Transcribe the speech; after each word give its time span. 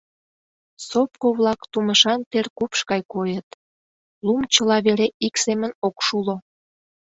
Сопко-влак 0.87 1.61
тумышан 1.71 2.19
теркупш 2.31 2.79
гай 2.89 3.01
койыт: 3.13 3.49
лум 4.25 4.41
чыла 4.53 4.77
вере 4.85 5.07
ик 5.27 5.35
семын 5.43 5.71
ок 5.87 5.97
шуло. 6.05 6.35